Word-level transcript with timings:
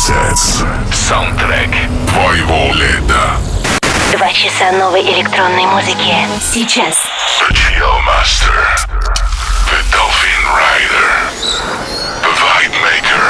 Sets. 0.00 0.64
Саундтрек 0.94 1.68
твоего 2.08 2.72
лета. 2.72 3.36
Два 4.16 4.32
часа 4.32 4.72
новой 4.72 5.02
электронной 5.02 5.66
музыки. 5.66 6.16
Сейчас. 6.40 6.96
The 7.38 7.52
Chill 7.52 8.00
Master. 8.06 8.64
The 9.68 9.78
Dolphin 9.92 10.42
Rider. 10.56 11.10
The 12.22 12.32
Vibe 12.32 12.76
Maker. 12.80 13.28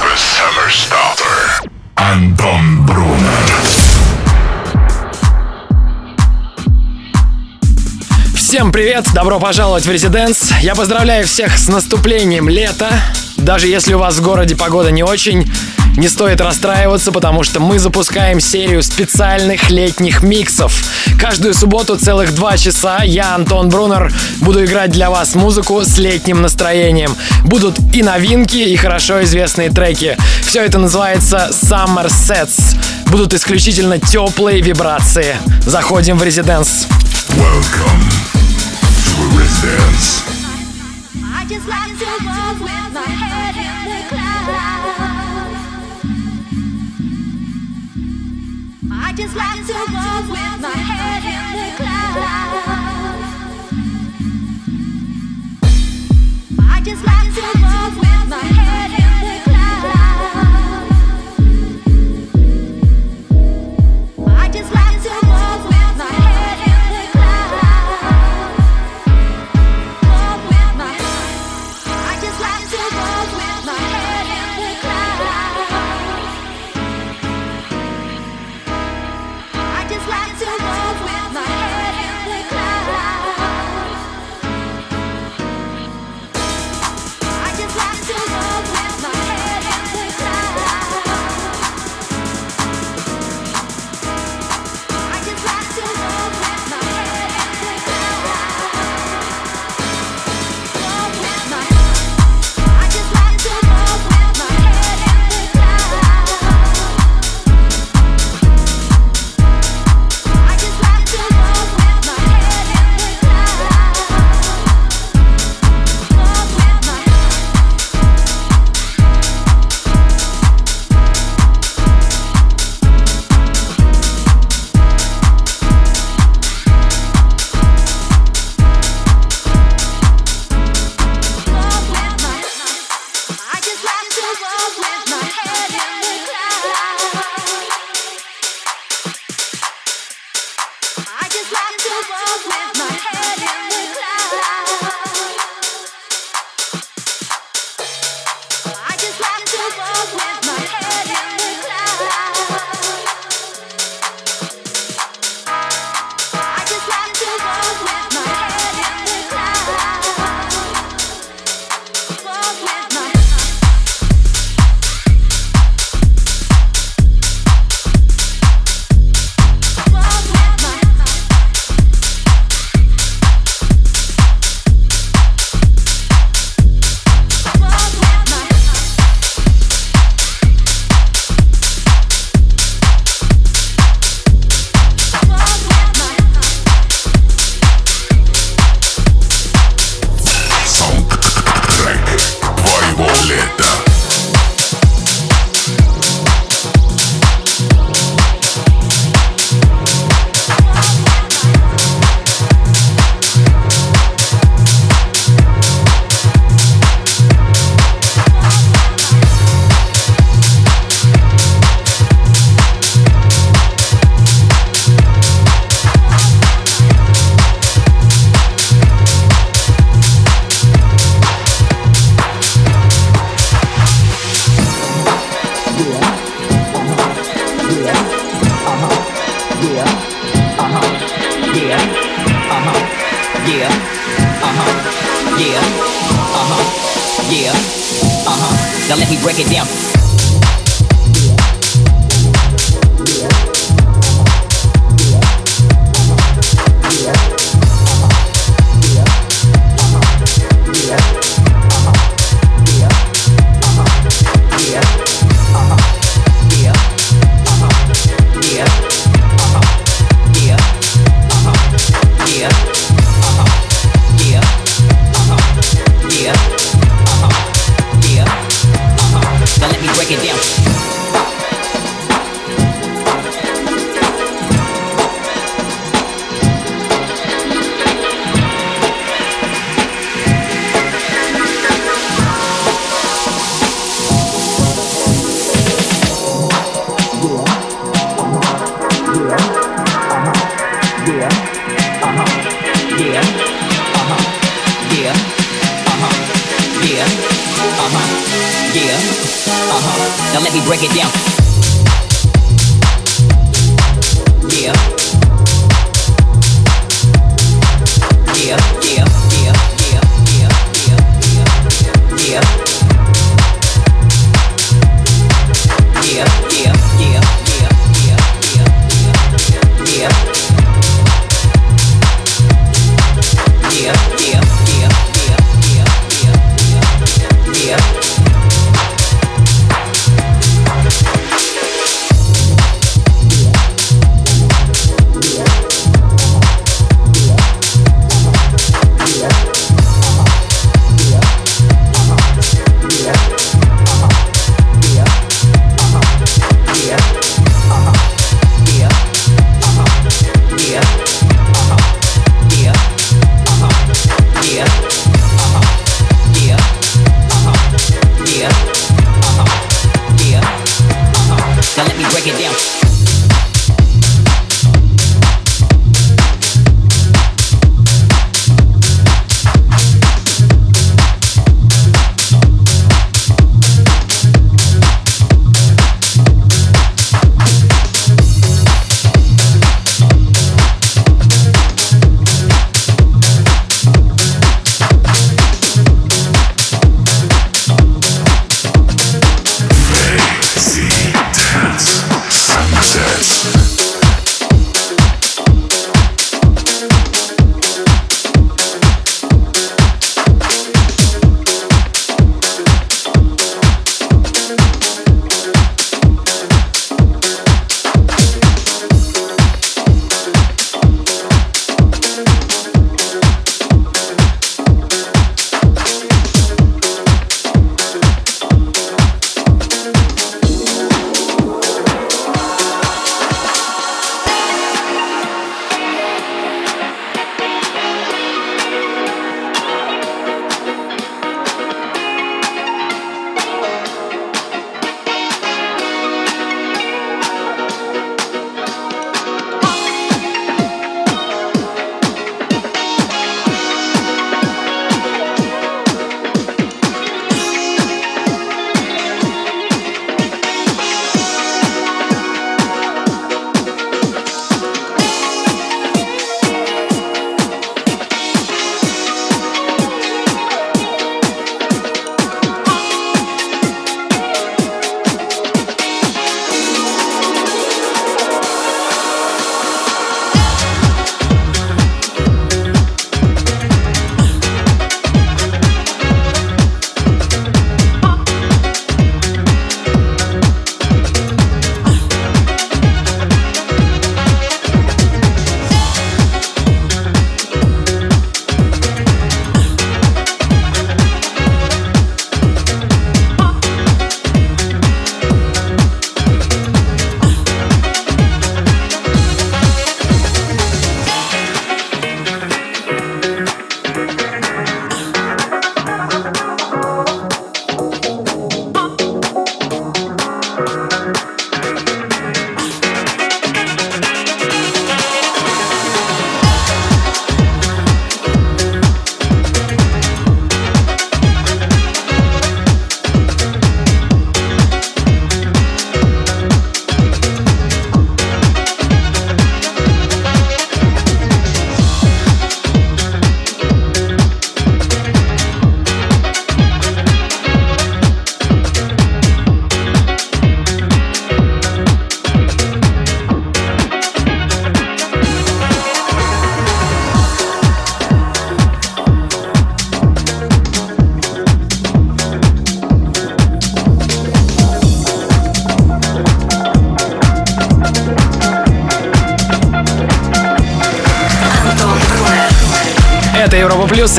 The 0.00 0.16
Summer 0.16 0.70
Starter. 0.70 1.68
Антон 1.96 2.86
Брунер. 2.86 3.43
Всем 8.54 8.70
привет, 8.70 9.08
добро 9.12 9.40
пожаловать 9.40 9.84
в 9.84 9.90
Резиденс. 9.90 10.52
Я 10.62 10.76
поздравляю 10.76 11.26
всех 11.26 11.58
с 11.58 11.66
наступлением 11.66 12.48
лета. 12.48 12.88
Даже 13.36 13.66
если 13.66 13.94
у 13.94 13.98
вас 13.98 14.14
в 14.14 14.22
городе 14.22 14.54
погода 14.54 14.92
не 14.92 15.02
очень, 15.02 15.50
не 15.96 16.08
стоит 16.08 16.40
расстраиваться, 16.40 17.10
потому 17.10 17.42
что 17.42 17.58
мы 17.58 17.80
запускаем 17.80 18.38
серию 18.38 18.84
специальных 18.84 19.70
летних 19.70 20.22
миксов. 20.22 20.72
Каждую 21.18 21.52
субботу 21.52 21.96
целых 21.96 22.32
два 22.32 22.56
часа 22.56 23.02
я, 23.02 23.34
Антон 23.34 23.70
Брунер, 23.70 24.12
буду 24.40 24.64
играть 24.64 24.92
для 24.92 25.10
вас 25.10 25.34
музыку 25.34 25.82
с 25.82 25.98
летним 25.98 26.40
настроением. 26.40 27.16
Будут 27.42 27.76
и 27.92 28.04
новинки, 28.04 28.58
и 28.58 28.76
хорошо 28.76 29.24
известные 29.24 29.70
треки. 29.70 30.16
Все 30.42 30.64
это 30.64 30.78
называется 30.78 31.50
Summer 31.50 32.06
Sets. 32.06 32.76
Будут 33.06 33.34
исключительно 33.34 33.98
теплые 33.98 34.60
вибрации. 34.60 35.38
Заходим 35.66 36.18
в 36.18 36.22
Резиденс. 36.22 36.86
Welcome 37.36 38.00
to 39.04 39.14
Residence. 39.38 40.08
I 41.22 41.44
just 41.48 41.66
like 41.66 41.94
to 41.98 42.10
walk 42.24 42.58
with 42.60 42.92
my 42.94 43.08
head 43.22 43.56
in 43.56 43.84
the 43.90 44.00
clouds. 44.10 45.58
I 48.92 49.12
just 49.16 49.34
like 49.36 49.66
to 49.66 49.78
walk 49.94 50.26
with 50.30 50.60
my 50.60 50.76
head 50.88 51.24
in 51.34 51.54
the 51.60 51.68
clouds. 51.76 52.24
I 56.60 56.80
just 56.84 57.04
like 57.04 57.30
to 57.34 57.46
walk 57.62 57.94
with 58.00 58.28
my 58.28 58.38
head 58.38 58.73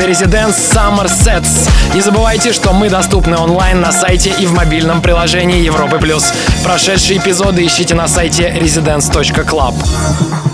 И 0.06 0.08
Residence 0.08 0.56
Summer 0.72 1.06
Sets. 1.06 1.68
Не 1.94 2.00
забывайте, 2.00 2.52
что 2.52 2.72
мы 2.72 2.88
доступны 2.88 3.36
онлайн 3.36 3.80
на 3.80 3.92
сайте 3.92 4.30
и 4.30 4.46
в 4.46 4.52
мобильном 4.52 5.02
приложении 5.02 5.60
Европы 5.60 5.98
Плюс. 5.98 6.32
Прошедшие 6.64 7.18
эпизоды 7.18 7.64
ищите 7.66 7.94
на 7.94 8.06
сайте 8.06 8.48
residence.club. 8.48 10.45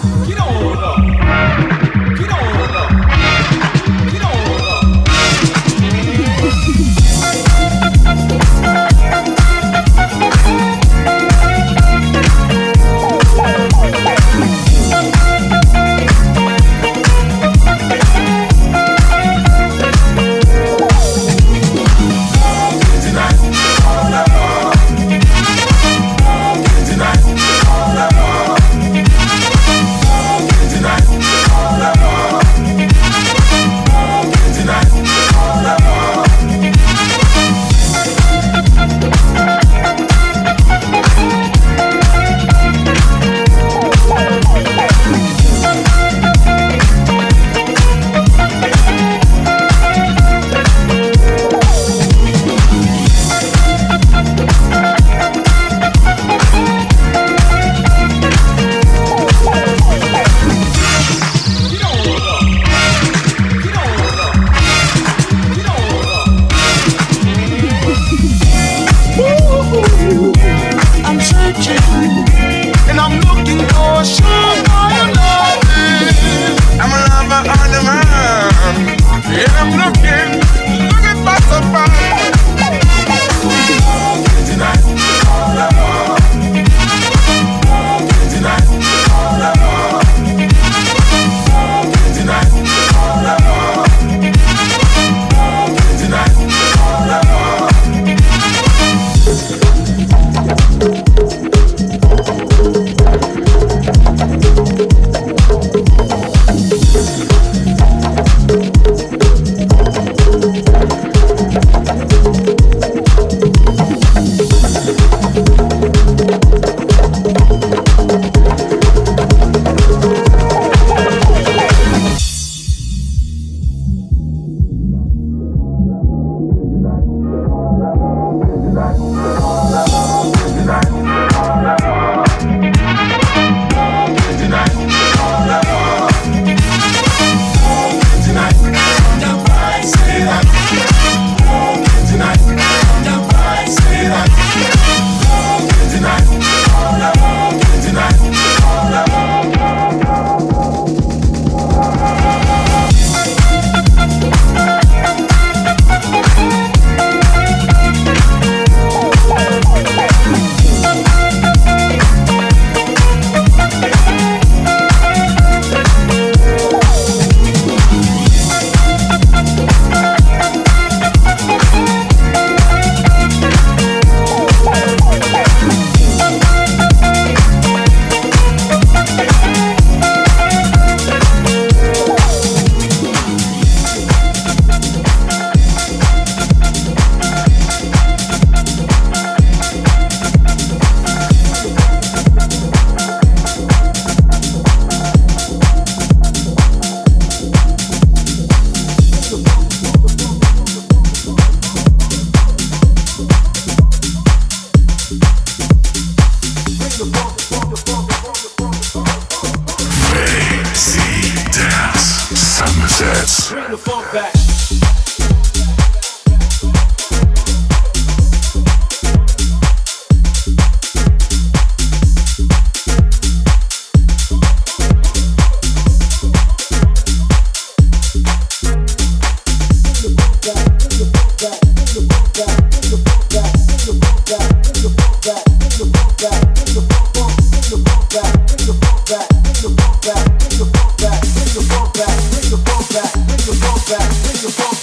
back, 243.99 244.08
bring 244.22 244.40
your 244.40 244.50
phone 244.50 244.82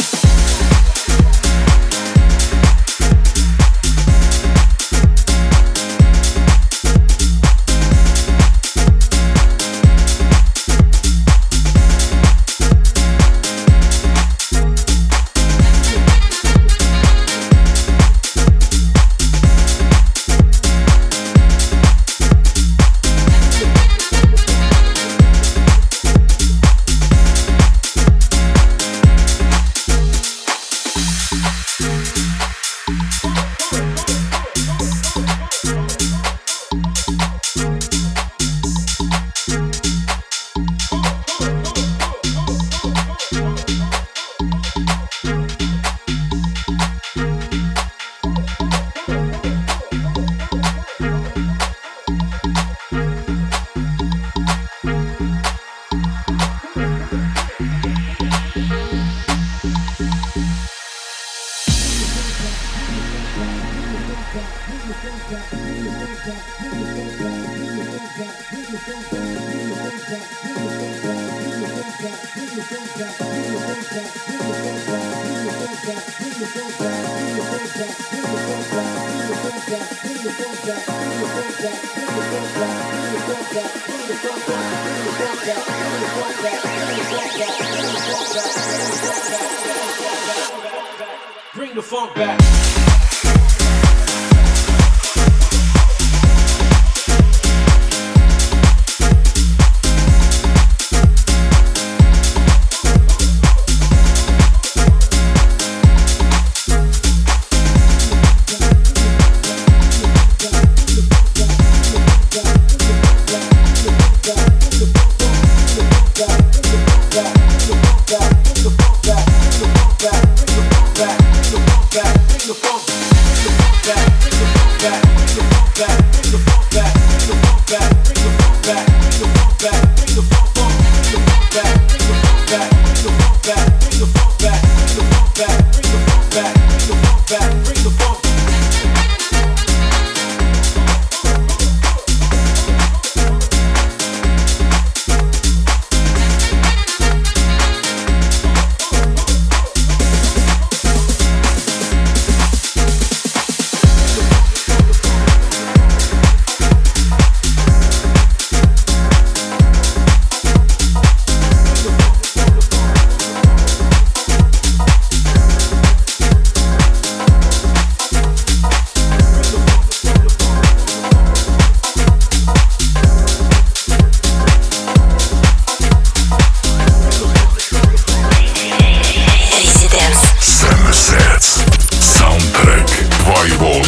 Bring 91.56 91.74
the 91.74 91.82
funk 91.82 92.14
back. 92.14 92.99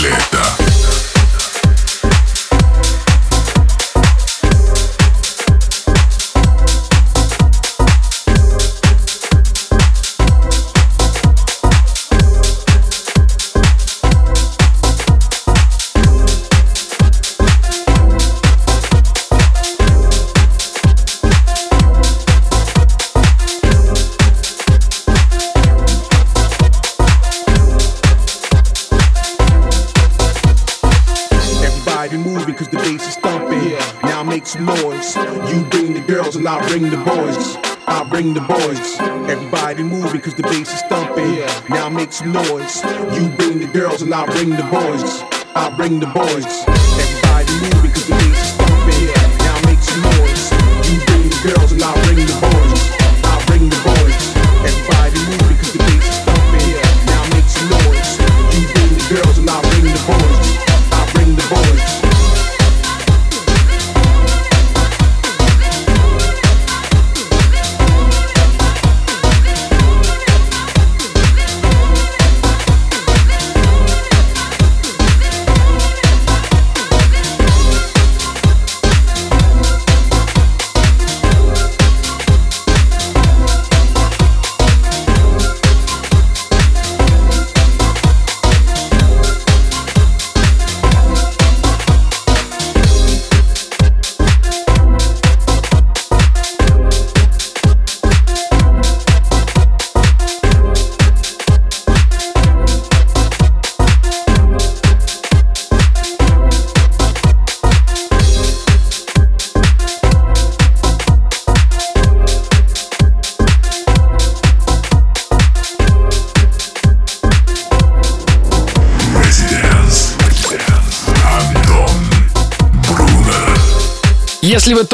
Твоего 0.02 0.41
bring 44.52 44.66
the 44.66 44.72
boys. 44.72 45.24
I'll 45.56 45.76
bring 45.76 46.00
the 46.00 46.08
boys. 46.08 46.71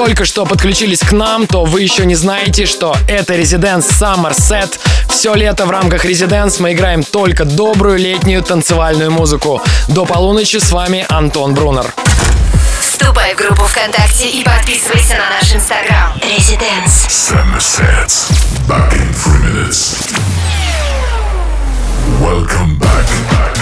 Только 0.08 0.24
что 0.24 0.46
подключились 0.46 1.02
к 1.02 1.12
нам, 1.12 1.48
то 1.48 1.66
вы 1.66 1.82
еще 1.82 2.06
не 2.06 2.16
знаете, 2.16 2.66
что 2.66 2.96
это 3.10 3.34
Residence 3.34 3.90
Summer 3.90 4.32
Set. 4.32 4.80
Все 5.10 5.34
лето 5.34 5.66
в 5.66 5.70
рамках 5.70 6.06
Residence 6.06 6.62
мы 6.62 6.72
играем 6.72 7.04
только 7.04 7.44
добрую 7.44 7.98
летнюю 7.98 8.42
танцевальную 8.42 9.12
музыку. 9.12 9.62
До 9.90 10.06
полуночи 10.06 10.60
с 10.60 10.72
вами 10.72 11.06
Антон 11.10 11.54
Брунер. 11.54 11.94
Вступай 12.80 13.34
в 13.34 13.38
группу 13.38 13.64
ВКонтакте 13.64 14.30
и 14.30 14.46
подписывайся 14.46 15.16
на 15.16 15.30
наш 15.30 15.54
инстаграм. 15.54 16.14
Residence. 16.22 17.10
Sunsets. 17.10 18.32
Back 18.66 18.94
in 18.94 19.12
three 19.12 19.42
minutes. 19.44 20.08
Welcome 22.22 22.80
back. 22.80 23.06
I've 23.30 23.57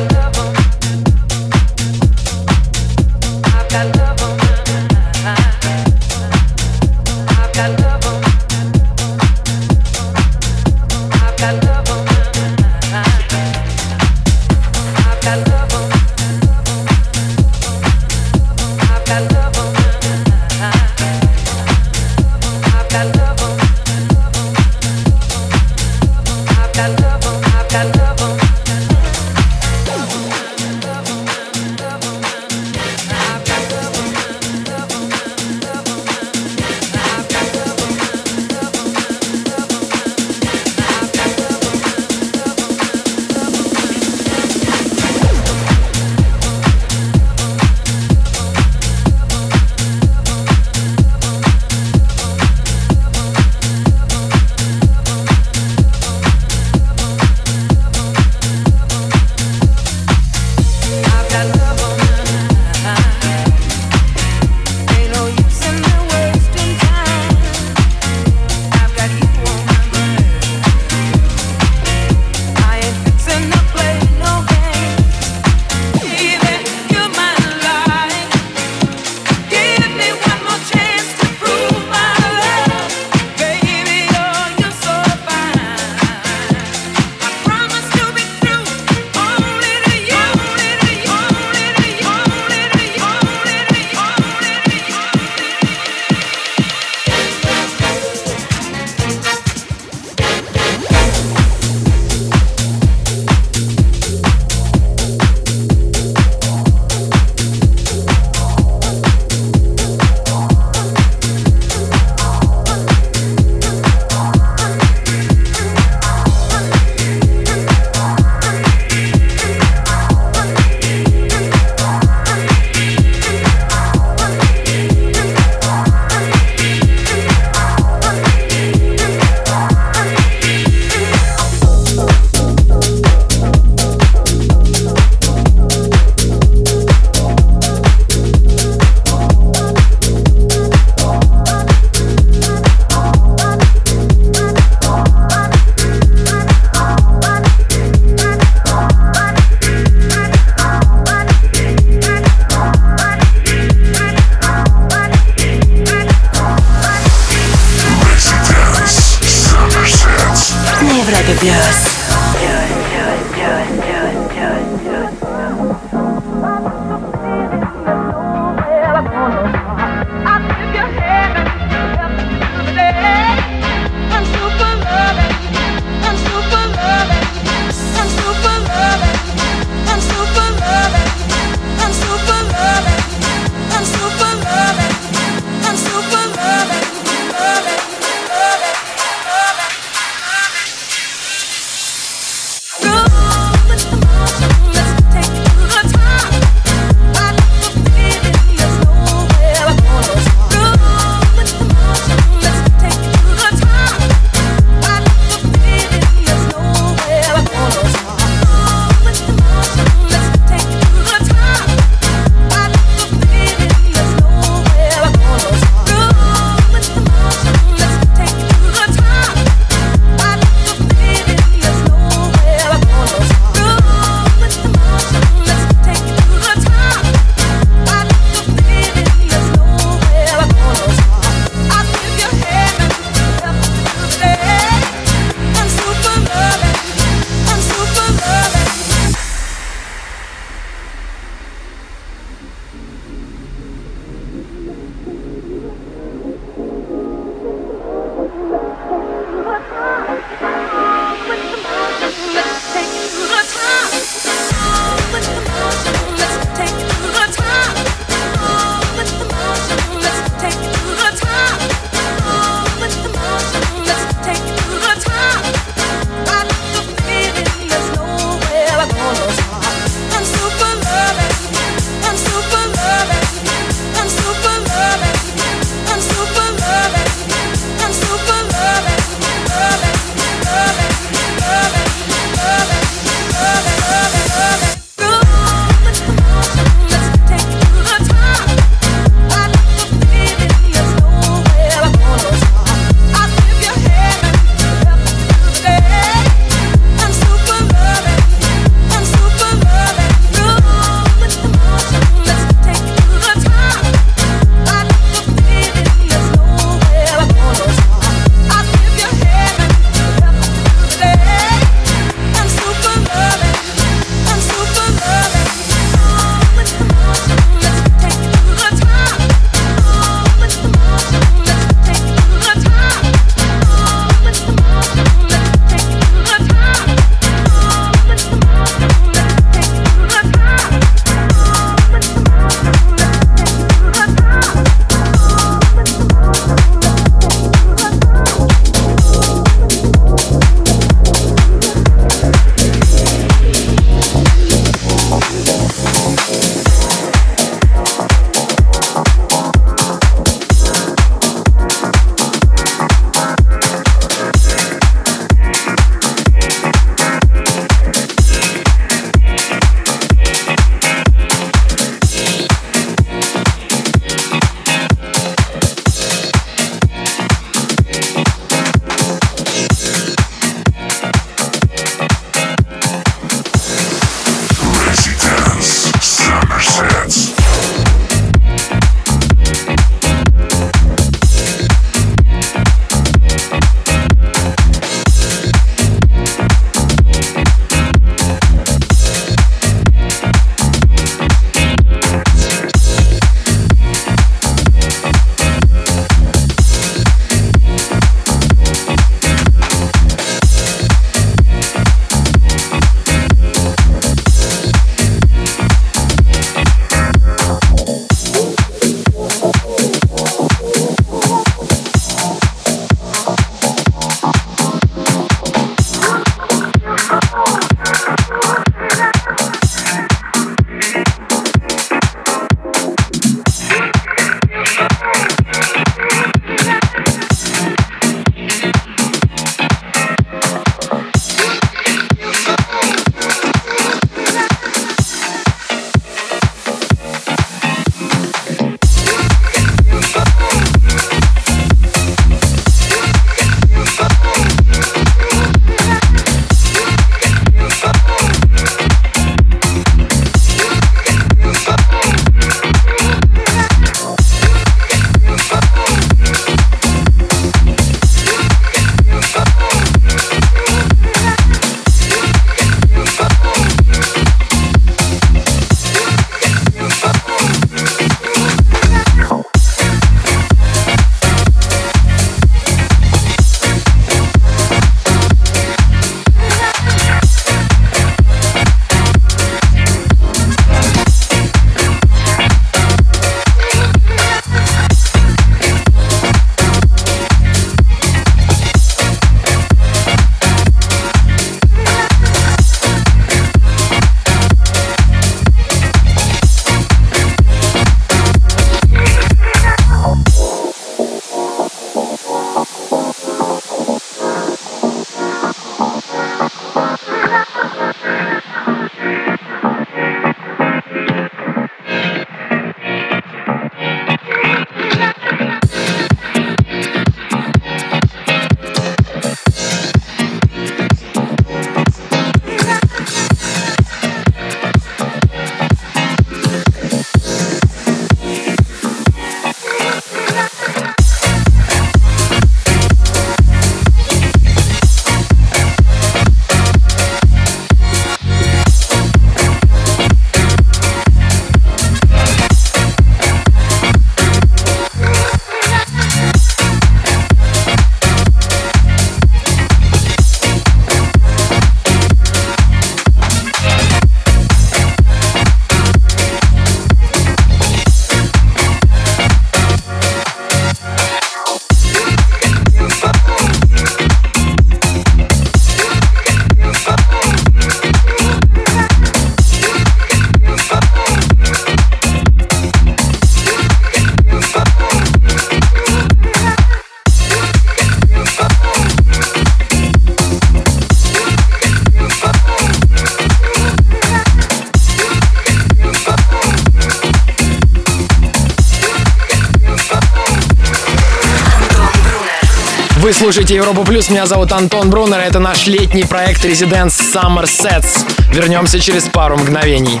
Вы 593.18 593.24
слушаете 593.24 593.56
Европу 593.56 593.82
Плюс, 593.82 594.10
меня 594.10 594.26
зовут 594.26 594.52
Антон 594.52 594.90
Брунер, 594.90 595.18
это 595.18 595.40
наш 595.40 595.66
летний 595.66 596.04
проект 596.04 596.44
Residence 596.44 596.94
Summer 597.12 597.46
Sets. 597.46 598.06
Вернемся 598.32 598.78
через 598.78 599.08
пару 599.08 599.36
мгновений. 599.36 600.00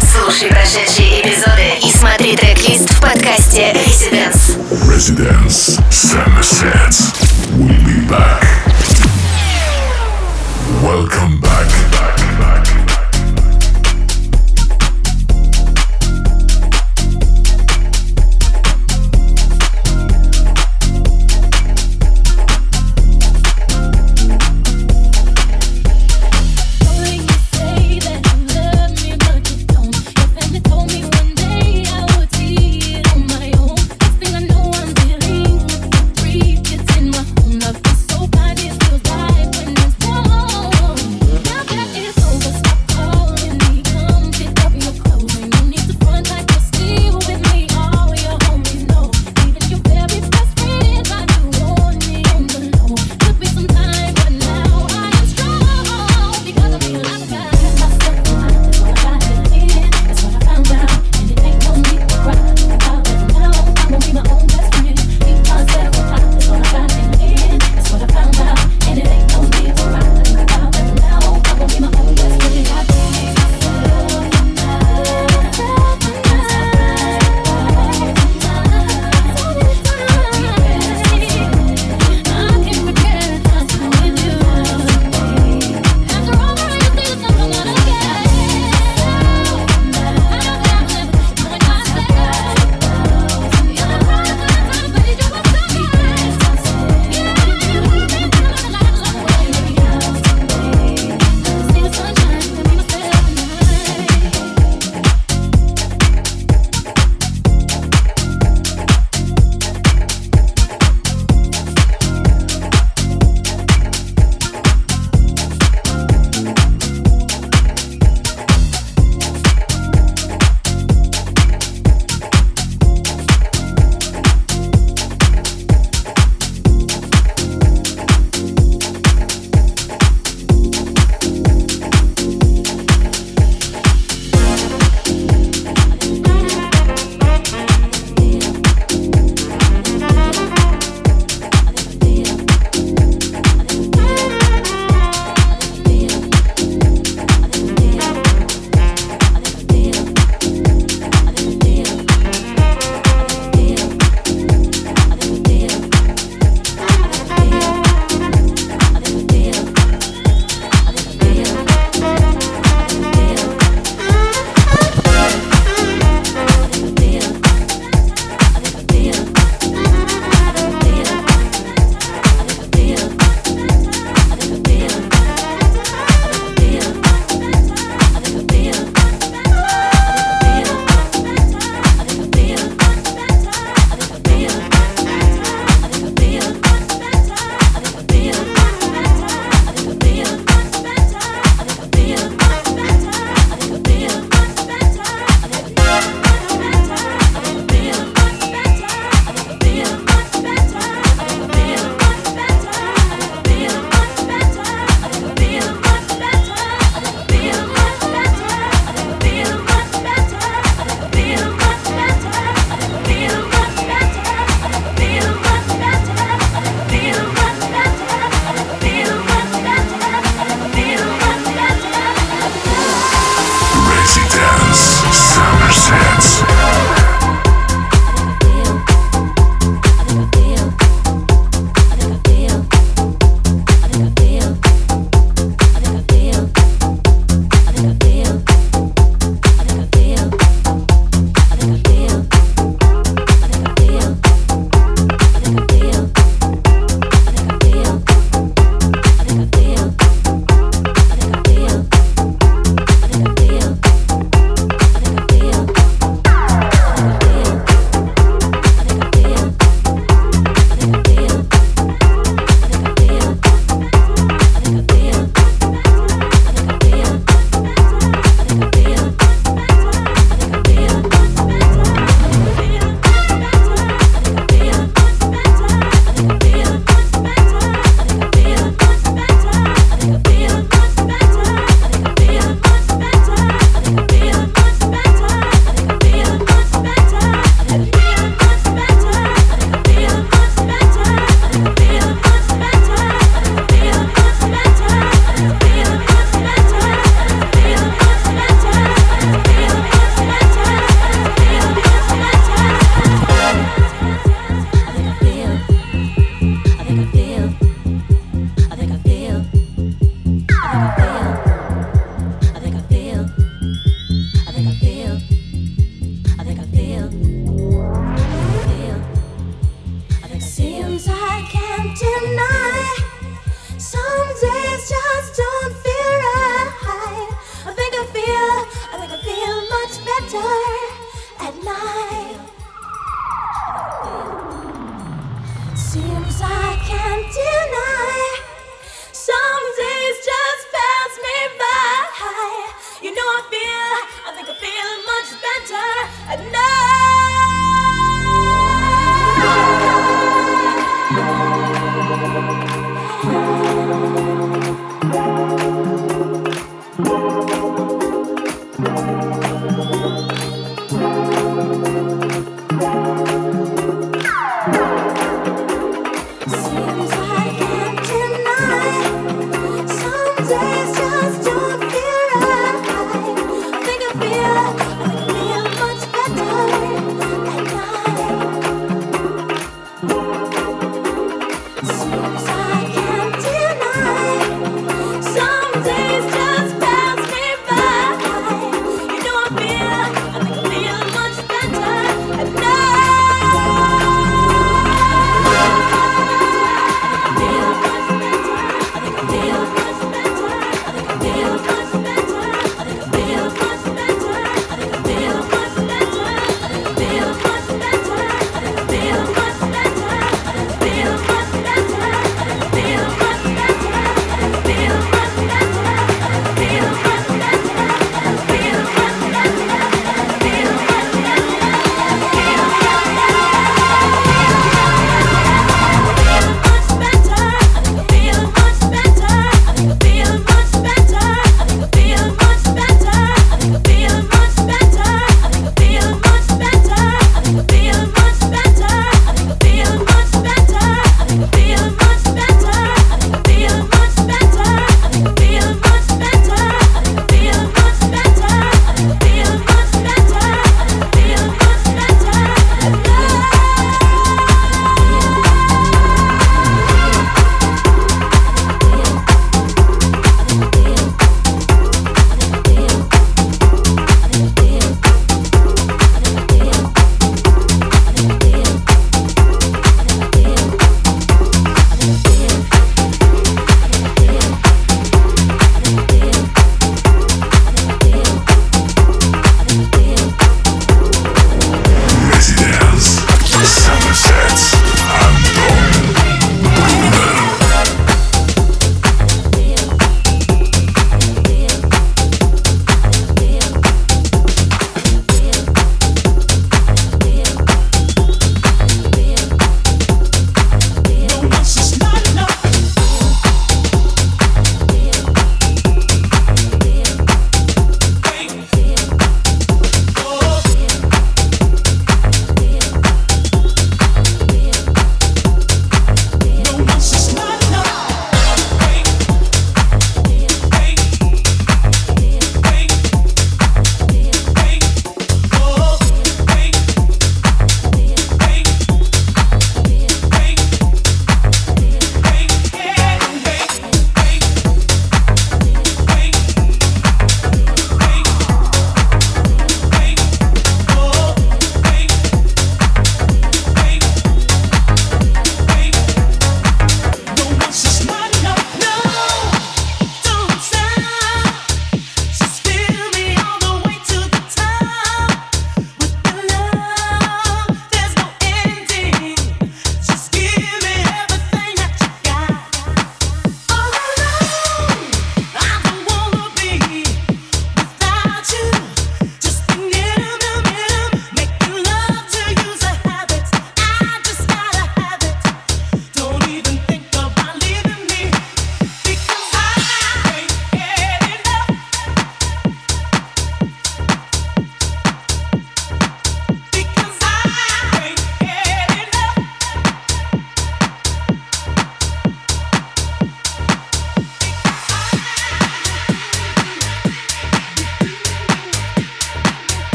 Слушай 0.00 0.48
прошедшие 0.48 1.22
эпизоды 1.22 1.72
и 1.82 1.90
смотри 1.90 2.36
трек-лист 2.36 2.88
в 2.88 3.00
подкасте 3.00 3.72
Residence. 3.72 4.56
Residence 4.86 5.80
Summer 5.90 6.40
Sets. 6.40 7.12
We'll 7.56 7.84
be 7.84 8.08
back. 8.08 8.61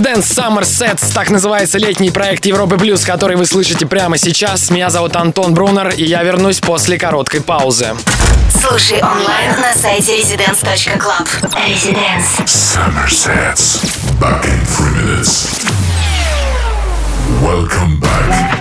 Residence 0.00 0.32
Summer 0.34 0.62
Sets, 0.62 1.12
так 1.12 1.28
называется 1.28 1.76
летний 1.76 2.10
проект 2.10 2.46
Европы 2.46 2.78
Плюс, 2.78 3.04
который 3.04 3.36
вы 3.36 3.44
слышите 3.44 3.84
прямо 3.84 4.16
сейчас. 4.16 4.70
Меня 4.70 4.88
зовут 4.88 5.14
Антон 5.14 5.52
Брунер, 5.52 5.90
и 5.90 6.04
я 6.04 6.22
вернусь 6.22 6.58
после 6.58 6.96
короткой 6.96 7.42
паузы. 7.42 7.94
Слушай 8.48 9.02
онлайн 9.02 9.60
на 9.60 9.74
сайте 9.74 10.18
residence.club. 10.18 11.28
Residence. 11.52 12.46
Summer 12.46 13.08
sets. 13.10 13.84
Back 14.18 14.46
in 14.46 14.64
three 14.64 15.02
minutes. 15.02 15.60
Welcome 17.42 18.00
back. 18.00 18.59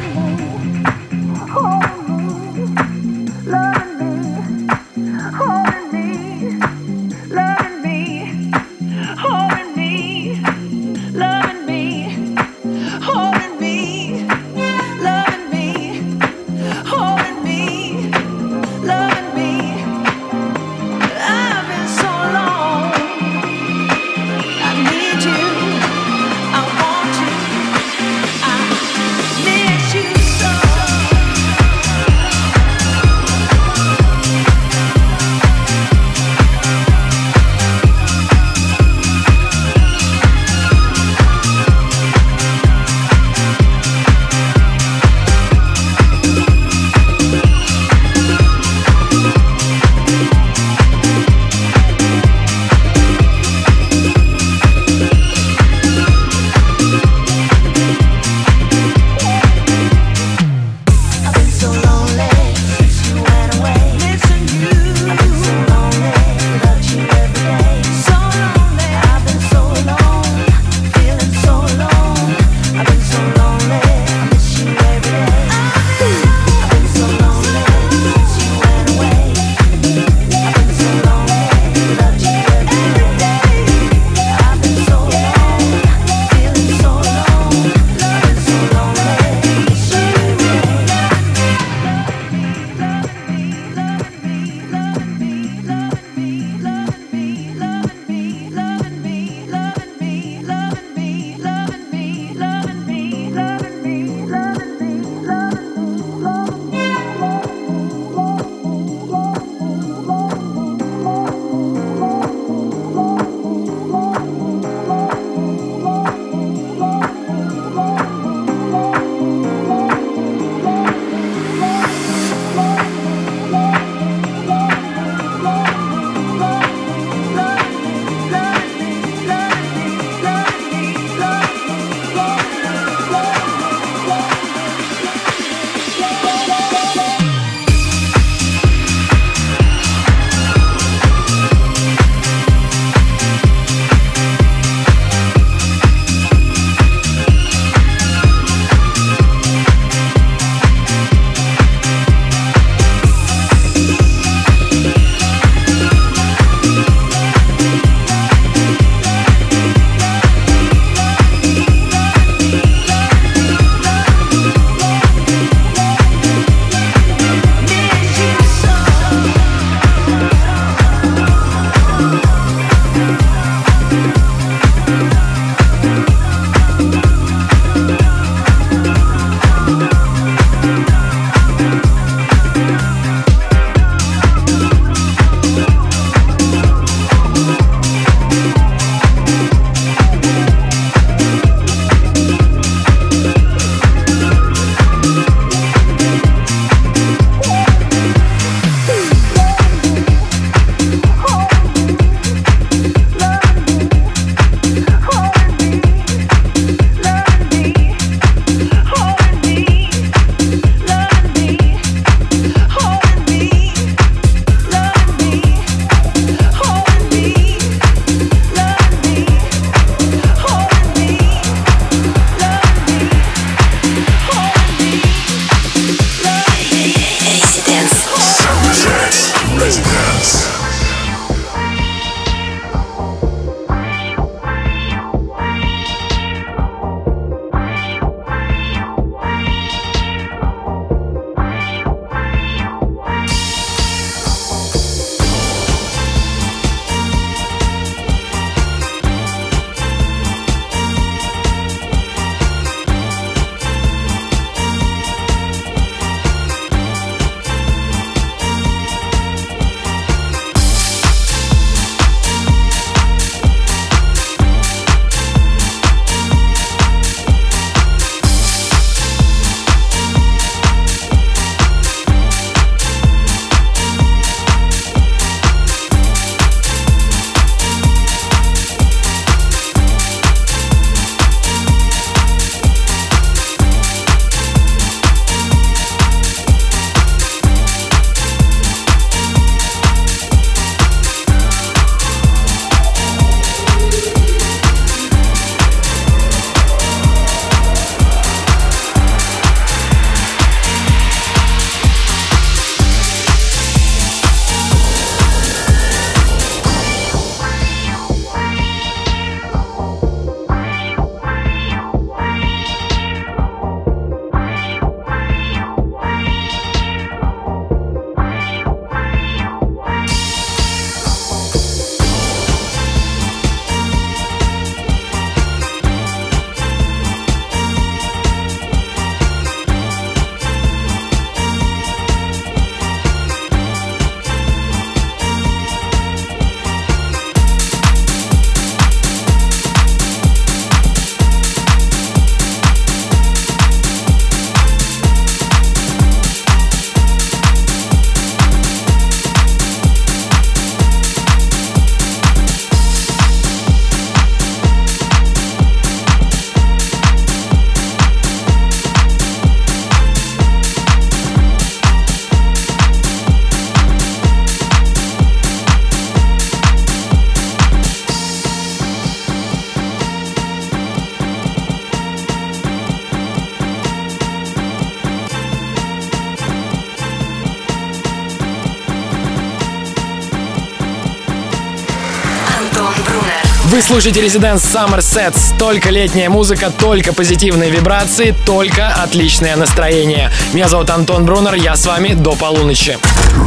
Слушаете 384.01 384.21
Residence 384.21 384.61
Summer 384.63 384.99
Sets. 384.99 385.57
Только 385.57 385.89
летняя 385.89 386.29
музыка, 386.29 386.71
только 386.71 387.11
позитивные 387.11 387.69
вибрации, 387.69 388.33
только 388.45 388.87
отличное 388.87 389.57
настроение. 389.57 390.31
Меня 390.53 390.69
зовут 390.69 390.89
Антон 390.89 391.25
Брунер, 391.25 391.55
я 391.55 391.75
с 391.75 391.85
вами 391.85 392.13
до 392.13 392.31
полуночи. 392.31 392.97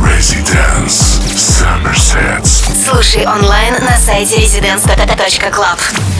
Residence 0.05 1.23
Summer 1.35 1.97
Sets. 1.97 2.71
Слушай 2.87 3.27
онлайн 3.27 3.83
на 3.83 3.97
сайте 3.97 4.37
residence.club. 4.37 6.12